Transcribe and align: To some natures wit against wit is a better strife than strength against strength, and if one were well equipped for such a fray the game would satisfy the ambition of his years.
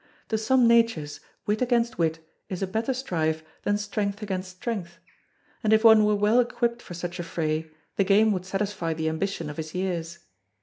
To 0.29 0.37
some 0.39 0.67
natures 0.67 1.19
wit 1.45 1.61
against 1.61 1.99
wit 1.99 2.27
is 2.49 2.63
a 2.63 2.65
better 2.65 2.91
strife 2.91 3.43
than 3.61 3.77
strength 3.77 4.23
against 4.23 4.49
strength, 4.57 4.97
and 5.63 5.73
if 5.73 5.83
one 5.83 6.05
were 6.05 6.15
well 6.15 6.39
equipped 6.39 6.81
for 6.81 6.95
such 6.95 7.19
a 7.19 7.23
fray 7.23 7.69
the 7.97 8.03
game 8.03 8.31
would 8.31 8.47
satisfy 8.47 8.95
the 8.95 9.09
ambition 9.09 9.47
of 9.47 9.57
his 9.57 9.75
years. 9.75 10.17